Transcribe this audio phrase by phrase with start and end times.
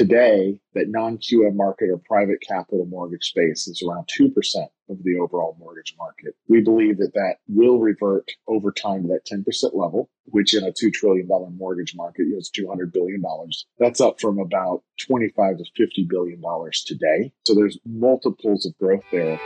[0.00, 4.32] Today, that non QM market or private capital mortgage space is around 2%
[4.88, 6.34] of the overall mortgage market.
[6.48, 9.44] We believe that that will revert over time to that 10%
[9.74, 13.22] level, which in a $2 trillion mortgage market is $200 billion.
[13.78, 16.40] That's up from about 25 to $50 billion
[16.86, 17.34] today.
[17.46, 19.38] So there's multiples of growth there.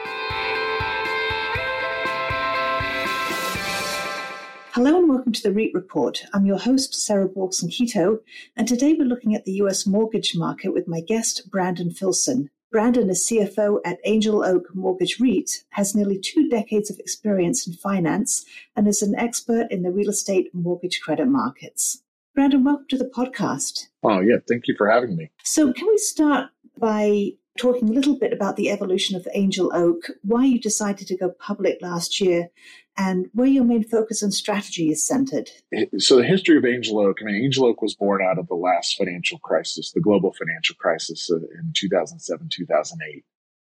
[4.75, 6.25] Hello and welcome to the REIT Report.
[6.35, 8.19] I'm your host, Sarah Borchersen-Keto,
[8.57, 12.51] and today we're looking at the US mortgage market with my guest, Brandon Filson.
[12.73, 17.75] Brandon is CFO at Angel Oak Mortgage REIT, has nearly two decades of experience in
[17.75, 22.03] finance, and is an expert in the real estate mortgage credit markets.
[22.35, 23.87] Brandon, welcome to the podcast.
[24.03, 24.39] Oh, yeah.
[24.49, 25.31] Thank you for having me.
[25.45, 30.11] So, can we start by talking a little bit about the evolution of Angel Oak,
[30.23, 32.51] why you decided to go public last year,
[32.97, 35.51] and where your main focus and strategy is centered.
[35.99, 38.55] So, the history of Angel Oak, I mean, Angel Oak was born out of the
[38.55, 43.25] last financial crisis, the global financial crisis in 2007, 2008,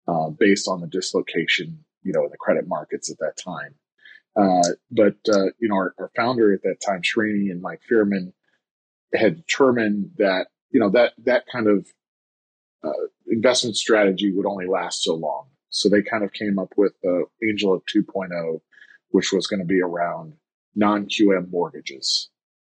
[0.07, 3.75] uh, based on the dislocation, you know, in the credit markets at that time.
[4.35, 8.33] Uh, but, uh, you know, our, our, founder at that time, Srini and Mike Fierman,
[9.13, 11.87] had determined that, you know, that, that kind of
[12.83, 15.47] uh, investment strategy would only last so long.
[15.69, 18.59] So they kind of came up with uh, Angel Oak 2.0,
[19.15, 20.33] which was going to be around
[20.75, 22.29] non-QM mortgages,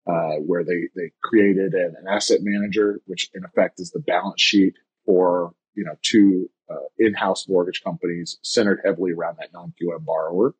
[0.06, 4.40] uh, where they they created an, an, asset manager, which in effect is the balance
[4.40, 10.54] sheet for you know two uh, in-house mortgage companies centered heavily around that non-QM borrower.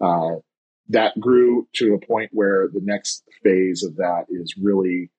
[0.00, 0.36] Uh,
[0.88, 5.10] that grew to a point where the next phase of that is really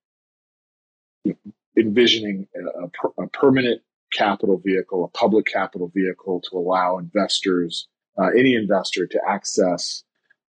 [1.77, 8.55] envisioning a, a, permanent capital vehicle, a public capital vehicle to allow investors, uh, any
[8.55, 10.03] investor to access,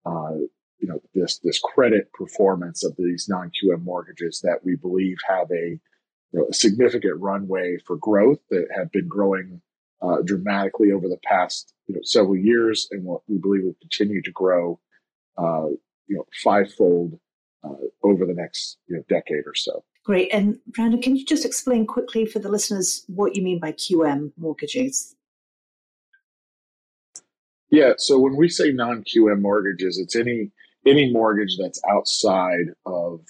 [0.05, 0.35] uh,
[0.79, 5.79] you know, this, this credit performance of these non-QM mortgages that we believe have a,
[6.31, 9.61] you know, a significant runway for growth that have been growing
[10.01, 14.21] uh, dramatically over the past you know, several years and what we believe will continue
[14.21, 14.79] to grow,
[15.37, 15.67] uh,
[16.07, 17.19] you know, fivefold
[17.63, 17.73] uh,
[18.03, 19.83] over the next you know, decade or so.
[20.03, 20.29] Great.
[20.31, 24.33] And Brandon, can you just explain quickly for the listeners what you mean by QM
[24.37, 25.14] mortgages?
[27.69, 27.93] Yeah.
[27.97, 30.51] So when we say non-QM mortgages, it's any
[30.85, 33.21] any mortgage that's outside of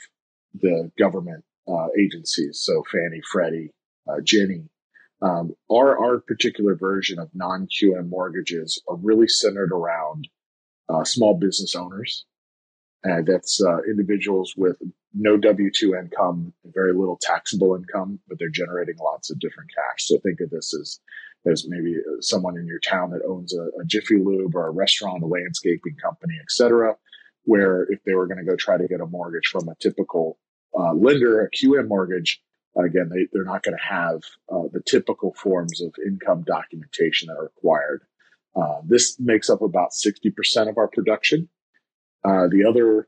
[0.53, 2.59] the government uh, agencies.
[2.61, 3.71] So Fannie, Freddie,
[4.07, 4.69] uh, Ginnie.
[5.21, 10.27] Um, our our particular version of non-QM mortgages are really centered around
[10.89, 12.25] uh, small business owners.
[13.03, 14.77] And that's uh, individuals with
[15.13, 20.07] no W 2 income, very little taxable income, but they're generating lots of different cash.
[20.07, 20.99] So think of this as,
[21.47, 25.23] as maybe someone in your town that owns a, a Jiffy Lube or a restaurant,
[25.23, 26.95] a landscaping company, et cetera,
[27.43, 30.37] where if they were going to go try to get a mortgage from a typical
[30.77, 32.41] uh, lender, a QM mortgage,
[32.77, 37.37] again, they, they're not going to have uh, the typical forms of income documentation that
[37.37, 38.03] are required.
[38.55, 41.49] Uh, this makes up about 60% of our production.
[42.23, 43.07] Uh, the other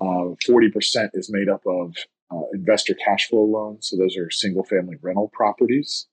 [0.00, 1.94] uh, 40% is made up of
[2.30, 3.88] uh, investor cash flow loans.
[3.90, 6.06] So those are single family rental properties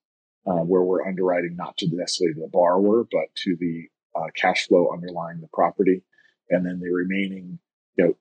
[0.47, 4.67] uh, where we're underwriting not to the necessarily the borrower, but to the uh, cash
[4.67, 6.03] flow underlying the property.
[6.49, 7.59] And then the remaining,
[7.97, 8.13] you know,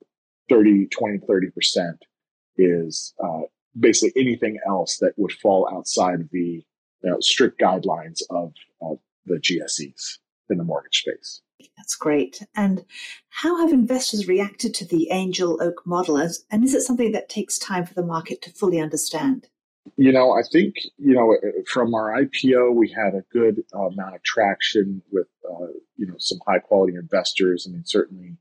[0.49, 1.97] 30, 20, 30%
[2.57, 3.41] is uh,
[3.79, 6.63] basically anything else that would fall outside the
[7.03, 10.17] you know, strict guidelines of, of the GSEs
[10.49, 11.41] in the mortgage space.
[11.77, 12.41] That's great.
[12.55, 12.85] And
[13.29, 16.17] how have investors reacted to the Angel Oak model?
[16.17, 19.47] And is it something that takes time for the market to fully understand?
[19.97, 21.35] You know, I think, you know,
[21.67, 26.15] from our IPO, we had a good uh, amount of traction with, uh, you know,
[26.17, 27.65] some high quality investors.
[27.67, 28.37] I mean, certainly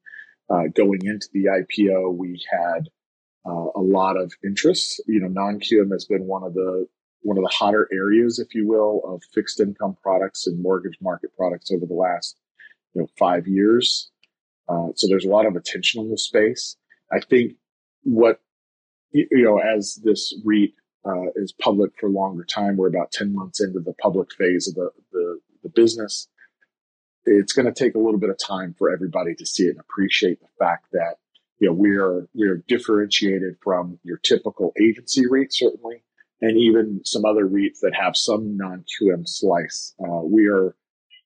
[0.51, 2.89] uh, going into the IPO, we had
[3.47, 5.03] uh, a lot of interest.
[5.07, 6.87] You know, non QM has been one of the
[7.23, 11.31] one of the hotter areas, if you will, of fixed income products and mortgage market
[11.37, 12.37] products over the last
[12.95, 14.11] you know five years.
[14.69, 16.77] Uh, so there's a lot of attention on the space.
[17.13, 17.55] I think
[18.03, 18.41] what
[19.13, 20.73] you know as this REIT
[21.05, 24.69] uh, is public for a longer time, we're about ten months into the public phase
[24.69, 26.29] of the the, the business.
[27.25, 29.81] It's going to take a little bit of time for everybody to see it and
[29.81, 31.17] appreciate the fact that
[31.59, 36.03] you know we're we're differentiated from your typical agency REIT certainly,
[36.41, 39.95] and even some other REITs that have some non QM slice.
[40.03, 40.75] Uh, we are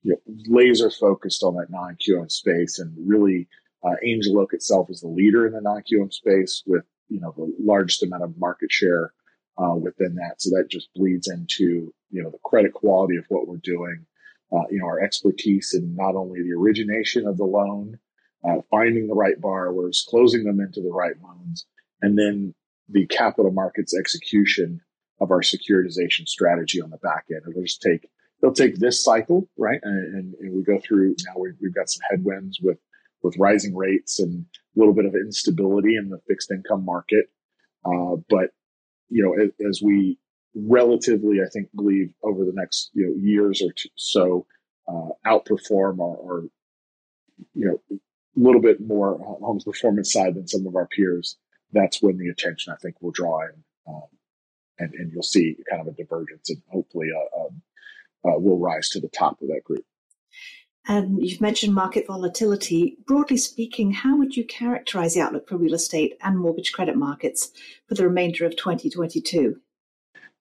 [0.03, 3.47] you know, laser focused on that non QM space and really
[3.83, 7.33] uh, Angel Oak itself is the leader in the non QM space with you know
[7.35, 9.13] the largest amount of market share
[9.57, 10.41] uh, within that.
[10.41, 14.05] So that just bleeds into you know the credit quality of what we're doing.
[14.51, 17.99] Uh, you know our expertise in not only the origination of the loan,
[18.47, 21.65] uh, finding the right borrowers, closing them into the right loans,
[22.01, 22.53] and then
[22.89, 24.81] the capital markets execution
[25.19, 27.41] of our securitization strategy on the back end.
[27.49, 28.07] It'll just take
[28.41, 29.79] they'll take this cycle, right?
[29.81, 32.77] And, and, and we go through now we, have got some headwinds with
[33.23, 37.25] with rising rates and a little bit of instability in the fixed income market.
[37.83, 38.51] Uh, but
[39.09, 40.17] you know, as, as, we
[40.55, 44.45] relatively, I think, believe over the next you know years or two, so
[44.87, 46.43] uh, outperform our, our,
[47.53, 47.99] you know a
[48.35, 51.37] little bit more on the performance side than some of our peers.
[51.71, 54.03] That's when the attention I think will draw in, um,
[54.79, 57.61] and and you'll see kind of a divergence, and hopefully, uh, um,
[58.25, 59.85] uh, will rise to the top of that group.
[60.87, 62.97] And you've mentioned market volatility.
[63.07, 67.51] Broadly speaking, how would you characterize the outlook for real estate and mortgage credit markets
[67.87, 69.59] for the remainder of 2022?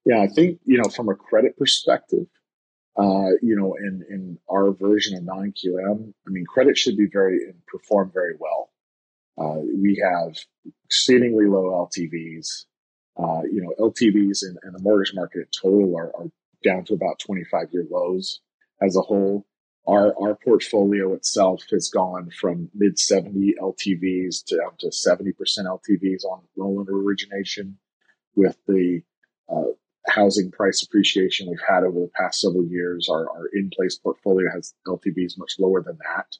[0.05, 2.26] Yeah, I think, you know, from a credit perspective,
[2.96, 7.43] uh, you know, in, in our version of non-QM, I mean, credit should be very
[7.44, 8.70] and perform very well.
[9.37, 10.37] Uh, we have
[10.87, 12.67] exceedingly low LTVs.
[13.17, 16.26] Uh, you know, LTVs in, in, the mortgage market in total are, are
[16.62, 18.40] down to about 25 year lows
[18.82, 19.47] as a whole.
[19.87, 26.25] Our, our portfolio itself has gone from mid 70 LTVs to down to 70% LTVs
[26.25, 27.79] on loan origination
[28.35, 29.03] with the
[29.49, 29.73] uh,
[30.07, 33.09] housing price appreciation we've had over the past several years.
[33.11, 36.37] Our, our in place portfolio has LTVs much lower than that.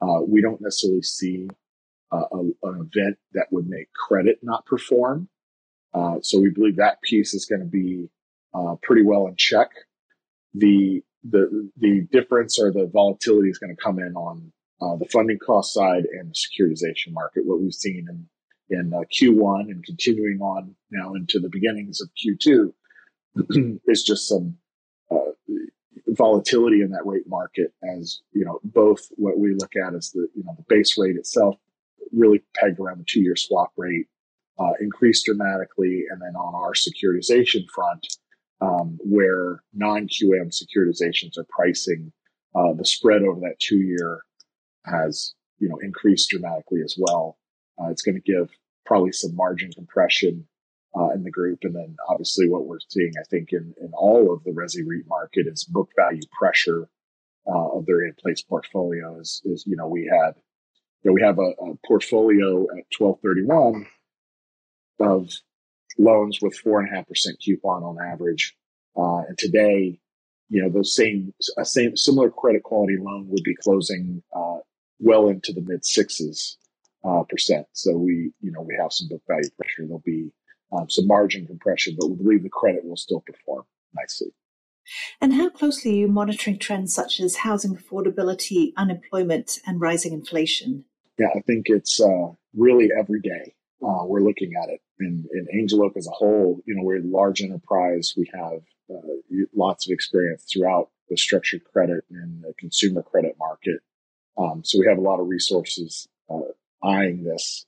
[0.00, 1.48] Uh, we don't necessarily see
[2.12, 5.28] uh, a, an event that would make credit not perform.
[5.92, 8.08] Uh, so we believe that piece is going to be
[8.54, 9.70] uh, pretty well in check.
[10.54, 15.06] The the the difference or the volatility is going to come in on uh, the
[15.06, 17.46] funding cost side and the securitization market.
[17.46, 18.26] What we've seen in
[18.68, 22.72] in uh, Q1 and continuing on now into the beginnings of Q2
[23.86, 24.56] is just some
[25.10, 25.30] uh,
[26.08, 27.72] volatility in that rate market.
[27.96, 31.16] As you know, both what we look at as the you know the base rate
[31.16, 31.56] itself
[32.12, 34.06] really pegged around the two year swap rate
[34.58, 38.06] uh, increased dramatically, and then on our securitization front
[38.60, 42.12] um, where non-QM securitizations are pricing,
[42.54, 44.22] uh, the spread over that two year
[44.84, 47.38] has you know increased dramatically as well.
[47.80, 48.48] Uh, it's going to give
[48.84, 50.46] probably some margin compression
[50.98, 54.32] uh, in the group, and then obviously what we're seeing, I think, in in all
[54.32, 56.88] of the resi REIT market is book value pressure
[57.46, 59.42] uh, of their in place portfolios.
[59.44, 60.34] Is you know we had
[61.02, 63.86] you know, we have a, a portfolio at twelve thirty one
[64.98, 65.30] of
[65.98, 68.54] loans with four and a half percent coupon on average.
[68.96, 69.98] Uh, and today,
[70.48, 74.58] you know, those same, a same, similar credit quality loan would be closing, uh,
[74.98, 76.56] well into the mid sixes,
[77.04, 77.66] uh, percent.
[77.72, 79.82] So we, you know, we have some book value pressure.
[79.82, 80.30] There'll be,
[80.72, 83.64] um, some margin compression, but we believe the credit will still perform
[83.94, 84.28] nicely.
[85.20, 90.84] And how closely are you monitoring trends such as housing affordability, unemployment, and rising inflation?
[91.18, 94.80] Yeah, I think it's uh, really every day uh, we're looking at it.
[94.98, 98.14] In, Angel Oak as a whole, you know, we're a large enterprise.
[98.16, 99.00] We have uh,
[99.54, 103.80] lots of experience throughout the structured credit and the consumer credit market.
[104.38, 106.40] Um, so we have a lot of resources uh,
[106.82, 107.66] eyeing this,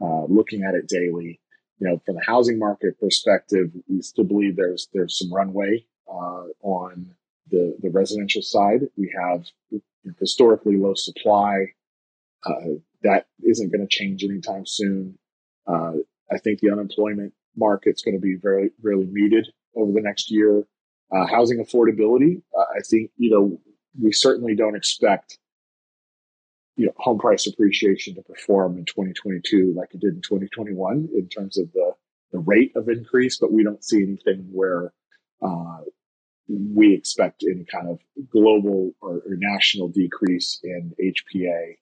[0.00, 1.40] uh, looking at it daily.
[1.80, 6.46] You know, from the housing market perspective, we still believe there's there's some runway uh,
[6.62, 7.14] on
[7.50, 8.80] the the residential side.
[8.96, 9.44] We have
[10.18, 11.74] historically low supply.
[12.44, 15.18] Uh, that isn't going to change anytime soon.
[15.68, 15.92] Uh,
[16.30, 20.64] I think the unemployment market's going to be very, very muted over the next year.
[21.14, 23.58] Uh, housing affordability, uh, I think, you know,
[24.00, 25.38] we certainly don't expect,
[26.76, 31.28] you know, home price appreciation to perform in 2022 like it did in 2021 in
[31.28, 31.92] terms of the,
[32.32, 34.92] the rate of increase, but we don't see anything where,
[35.42, 35.78] uh,
[36.48, 37.98] we expect any kind of
[38.30, 41.76] global or, or national decrease in HPA.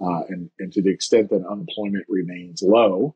[0.00, 3.14] Uh, and, and to the extent that unemployment remains low,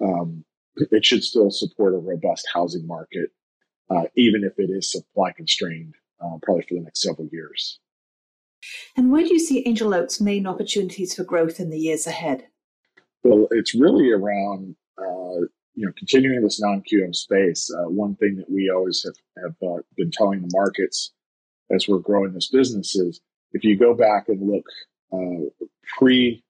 [0.00, 0.44] um,
[0.76, 3.30] it should still support a robust housing market,
[3.90, 7.80] uh, even if it is supply constrained, uh, probably for the next several years.
[8.96, 12.46] And where do you see Angel Oak's main opportunities for growth in the years ahead?
[13.22, 17.70] Well, it's really around uh, you know continuing this non-QM space.
[17.70, 21.12] Uh, one thing that we always have have uh, been telling the markets
[21.70, 23.20] as we're growing this business is
[23.52, 24.64] if you go back and look
[25.12, 25.66] uh,
[25.98, 26.42] pre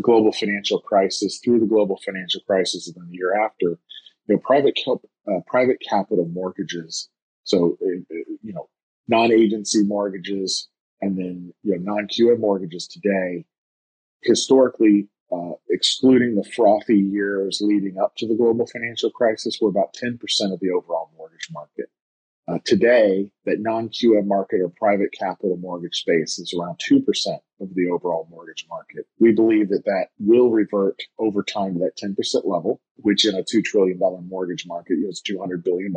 [0.00, 3.78] global financial crisis through the global financial crisis and then the year after,
[4.26, 7.08] you know, private uh, private capital mortgages,
[7.44, 8.68] so uh, uh, you know,
[9.08, 10.68] non-agency mortgages,
[11.00, 13.44] and then you know, non-QM mortgages today,
[14.22, 19.94] historically, uh, excluding the frothy years leading up to the global financial crisis, were about
[19.94, 21.86] ten percent of the overall mortgage market.
[22.48, 27.02] Uh, today, that non QM market or private capital mortgage space is around 2%
[27.60, 29.06] of the overall mortgage market.
[29.18, 33.42] We believe that that will revert over time to that 10% level, which in a
[33.42, 35.92] $2 trillion mortgage market is $200 billion.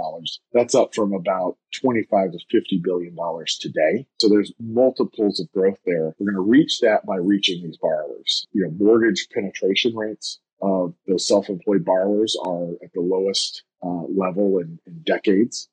[0.52, 3.16] That's up from about 25 to $50 billion
[3.60, 4.06] today.
[4.20, 6.14] So there's multiples of growth there.
[6.20, 8.46] We're going to reach that by reaching these borrowers.
[8.52, 14.60] You know, mortgage penetration rates of those self-employed borrowers are at the lowest uh, level
[14.60, 15.70] in, in decades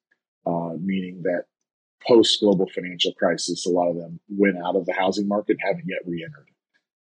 [0.48, 1.44] uh, meaning that
[2.06, 5.68] post global financial crisis, a lot of them went out of the housing market and
[5.68, 6.48] haven't yet re-entered,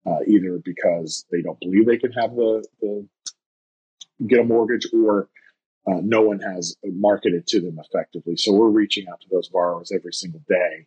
[0.06, 3.06] uh, either because they don't believe they can have the, the
[4.26, 5.28] get a mortgage or
[5.86, 8.36] uh, no one has marketed to them effectively.
[8.36, 10.86] So we're reaching out to those borrowers every single day.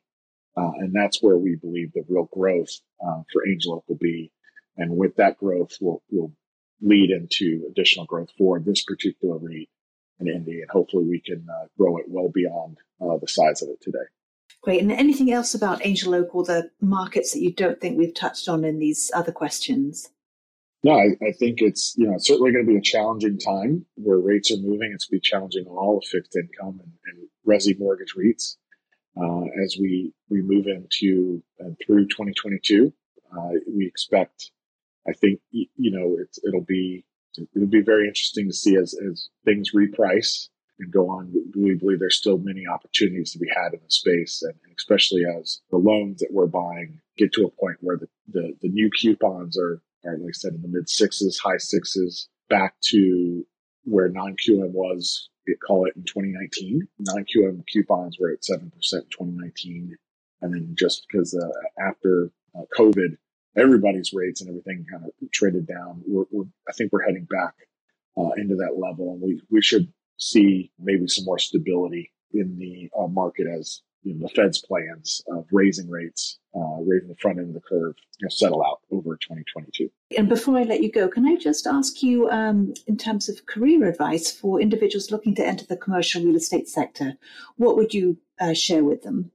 [0.55, 2.71] Uh, and that's where we believe the real growth
[3.05, 4.31] uh, for Angel Oak will be.
[4.75, 6.31] And with that growth will, will
[6.81, 9.69] lead into additional growth for this particular REIT
[10.19, 13.69] in Indy, and hopefully we can uh, grow it well beyond uh, the size of
[13.69, 14.05] it today.
[14.61, 14.81] Great.
[14.81, 18.49] And anything else about Angel Oak or the markets that you don't think we've touched
[18.49, 20.09] on in these other questions?
[20.83, 24.17] No, I, I think it's you know certainly going to be a challenging time where
[24.17, 24.91] rates are moving.
[24.93, 28.57] It's going to be challenging on all of fixed income and, and resi mortgage REITs
[29.19, 32.93] uh, as we we move into and uh, through 2022.
[33.35, 34.51] Uh, we expect,
[35.07, 37.05] I think you know it'll be
[37.55, 41.33] it'll be very interesting to see as, as things reprice and go on.
[41.55, 45.61] We believe there's still many opportunities to be had in the space, and especially as
[45.71, 49.57] the loans that we're buying get to a point where the, the, the new coupons
[49.57, 53.45] are, are, like I said, in the mid sixes, high sixes, back to
[53.83, 55.29] where non QM was,
[55.65, 56.87] call it in 2019.
[56.99, 59.95] Non QM coupons were at 7% in 2019.
[60.41, 63.17] And then just because uh, after uh, COVID,
[63.57, 66.03] everybody's rates and everything kind of traded down.
[66.05, 67.53] We're, we're I think we're heading back
[68.17, 72.89] uh, into that level, and we we should see maybe some more stability in the
[72.97, 77.39] uh, market as you know, the Fed's plans of raising rates, uh, raising the front
[77.39, 79.89] end of the curve, you know, settle out over 2022.
[80.17, 83.45] And before I let you go, can I just ask you, um, in terms of
[83.45, 87.17] career advice for individuals looking to enter the commercial real estate sector,
[87.57, 89.31] what would you uh, share with them?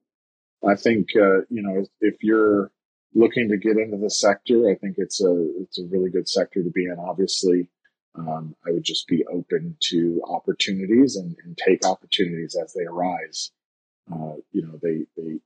[0.67, 2.71] I think uh, you know if you're
[3.15, 6.63] looking to get into the sector, I think it's a it's a really good sector
[6.63, 6.97] to be in.
[6.99, 7.69] Obviously,
[8.15, 13.51] um, I would just be open to opportunities and, and take opportunities as they arise.
[14.13, 15.41] Uh, you know, they they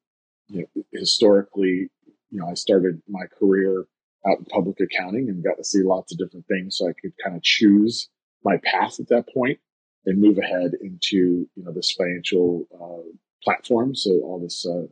[0.48, 1.90] you know historically,
[2.30, 3.86] you know, I started my career
[4.26, 7.12] out in public accounting and got to see lots of different things, so I could
[7.22, 8.08] kind of choose
[8.44, 9.58] my path at that point
[10.04, 13.08] and move ahead into you know this financial uh,
[13.42, 13.94] platform.
[13.94, 14.86] So all this uh,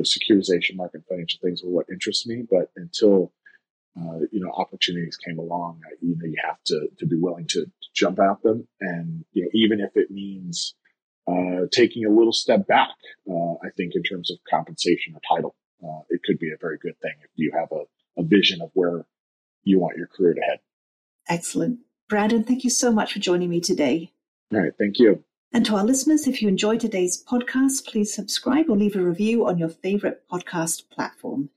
[0.00, 2.44] the securitization market, financial things were what interests me.
[2.48, 3.32] But until
[3.98, 7.64] uh, you know opportunities came along, you know you have to to be willing to,
[7.64, 10.74] to jump at them, and you know even if it means
[11.28, 12.90] uh, taking a little step back,
[13.30, 15.54] uh, I think in terms of compensation or title,
[15.84, 18.70] uh, it could be a very good thing if you have a, a vision of
[18.74, 19.04] where
[19.64, 20.60] you want your career to head.
[21.28, 22.42] Excellent, Brandon.
[22.42, 24.12] Thank you so much for joining me today.
[24.52, 25.22] All right, thank you.
[25.52, 29.46] And to our listeners, if you enjoyed today's podcast, please subscribe or leave a review
[29.46, 31.50] on your favorite podcast platform.